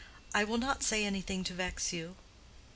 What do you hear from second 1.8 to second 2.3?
you.